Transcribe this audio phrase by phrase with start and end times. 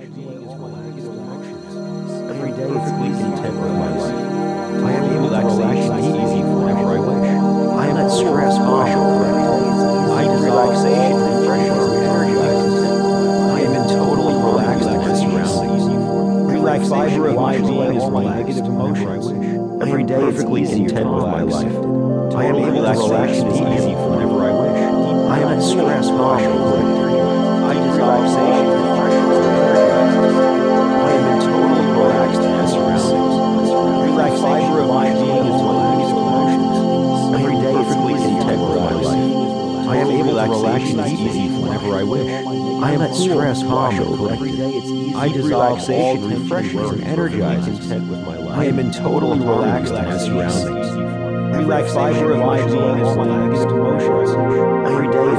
[0.00, 0.24] Every day
[2.64, 4.16] perfectly content with my life.
[4.82, 7.20] I am able to relaxation is easy whenever I wish.
[7.20, 7.22] I
[7.88, 12.80] am not stressed, partial, I relaxation, refreshing, energizing.
[13.50, 15.84] I am in total relaxed in my surroundings.
[16.50, 19.26] Relax fiber of my being is my negative emotions.
[19.82, 21.76] Every day perfectly content with my life.
[22.34, 24.80] I am able to relaxation is easy whenever I wish.
[25.30, 27.19] I am not stressed, I
[41.06, 42.28] easy whenever I wish.
[42.28, 44.60] I am not stressed, partial, collected.
[45.14, 47.78] I relaxation, refreshing, and energizing.
[47.78, 48.58] Content with my life.
[48.58, 50.90] I am in total relaxed in my surroundings.
[51.56, 54.30] Relax fiber of my being is negative emotions.
[54.88, 55.29] Every day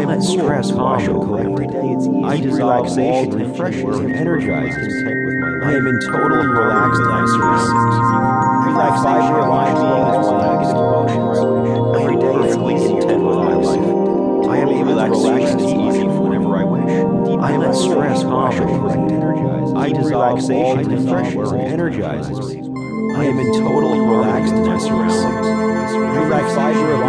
[0.00, 2.24] I am not stressed, partial, every day it's easy.
[2.24, 4.94] I relaxation, refreshes, and energizes.
[5.62, 8.64] I am in total relaxed in my surroundings.
[8.64, 12.00] Relax fiber of my being is my negative emotions.
[12.00, 14.48] Every day perfectly content with my life.
[14.48, 17.38] I am able to relaxation is easy whenever I wish.
[17.44, 18.88] I am not stressed, partial,
[19.76, 22.62] I dissolve relaxation, refreshes, and energizes me.
[23.16, 25.92] I am in total relaxed in my surroundings.
[25.92, 27.00] Relax fiber of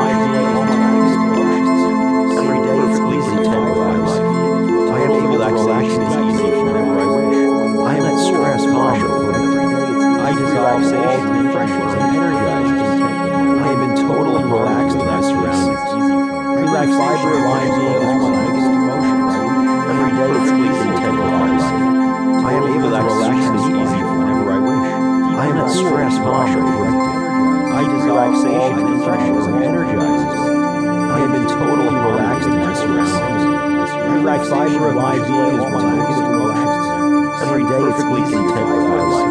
[28.31, 30.55] I relaxation, refreshes, and energizes me.
[31.11, 33.91] I am in total relaxed in my surroundings.
[34.07, 37.43] Relax fiber of my being is my negative emotions.
[37.43, 39.27] Every day perfectly content with my life.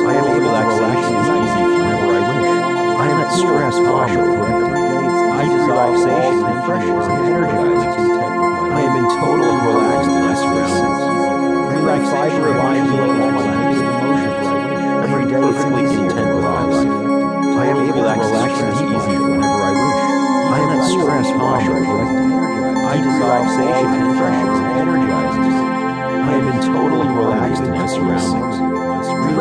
[0.00, 2.64] I am able to relaxation is easy whenever I wish.
[2.96, 8.08] I am not stressed, partial, I relaxation, refreshes, and energizes me.
[8.08, 11.76] I am in total relaxed in my surroundings.
[11.76, 14.48] Relax fiber of my being is my negative emotions.
[15.04, 15.89] Every day perfectly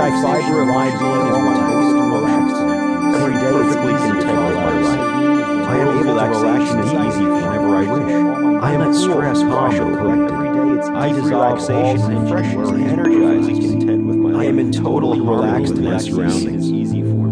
[0.09, 3.16] Relax fiber of my being is my negative emotions.
[3.16, 5.00] Every day perfectly content with my life.
[5.70, 8.64] I am able to relaxation is easy whenever I wish.
[8.64, 9.96] I am not stressed, partial,
[10.97, 14.42] I relaxation, refreshes, and energizes content with my life.
[14.42, 16.72] I am in total relaxed in my surroundings.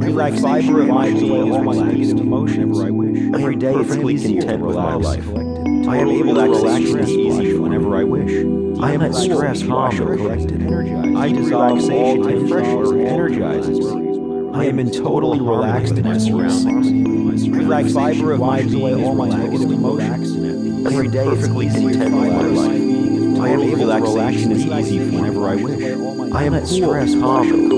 [0.05, 2.79] Relax fiber of my being is my negative emotions.
[3.33, 5.46] Every day perfectly content with my life.
[5.87, 8.31] I am able to relaxation is easy whenever I wish.
[8.81, 14.49] I am not stressed, partial, I relaxation, refreshes, and energizes me.
[14.53, 17.47] I am in total relaxed in my surroundings.
[17.47, 20.85] Relax fiber of my being is my negative emotions.
[20.85, 23.41] Every day is perfectly content with my life.
[23.41, 25.81] I am able to relaxation is easy whenever I wish.
[26.33, 27.71] I am not stressed, partial,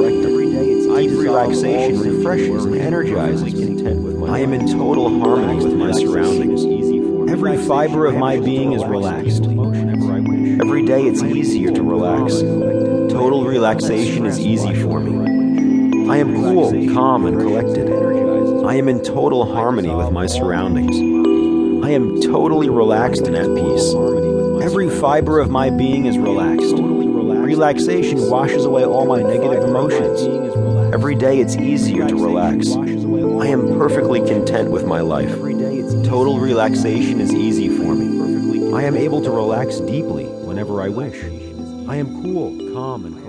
[0.95, 4.27] I relaxation, refreshes, and energizes me.
[4.27, 6.78] I am in total harmony with my surroundings.
[7.67, 9.43] Fiber of my being is relaxed.
[9.43, 12.39] Every day it's easier to relax.
[12.39, 16.09] Total relaxation is easy for me.
[16.09, 17.91] I am cool, calm, and collected.
[18.65, 20.95] I am in total harmony with my surroundings.
[21.85, 23.93] I am totally relaxed and at peace.
[24.63, 26.75] Every fiber of my being is relaxed.
[26.75, 30.21] Relaxation washes away all my negative emotions.
[30.93, 32.67] Every day it's easier to relax.
[33.39, 35.31] I am perfectly content with my life.
[36.03, 38.73] Total relaxation is easy for me.
[38.73, 41.23] I am able to relax deeply whenever I wish.
[41.87, 43.28] I am cool, calm, and